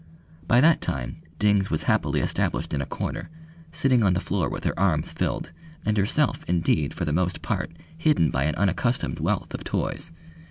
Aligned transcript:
By 0.47 0.61
that 0.61 0.81
time 0.81 1.17
Dings 1.37 1.69
was 1.69 1.83
happily 1.83 2.21
established 2.21 2.73
in 2.73 2.81
a 2.81 2.87
corner, 2.87 3.29
sitting 3.71 4.01
on 4.01 4.15
the 4.15 4.19
floor 4.19 4.49
with 4.49 4.63
her 4.63 4.73
arms 4.75 5.11
filled, 5.11 5.51
and 5.85 5.95
herself, 5.95 6.43
indeed, 6.47 6.95
for 6.95 7.05
the 7.05 7.13
most 7.13 7.43
part 7.43 7.73
hidden 7.95 8.31
by 8.31 8.45
an 8.45 8.55
unaccustomed 8.55 9.19
wealth 9.19 9.53
of 9.53 9.63
toys. 9.63 10.11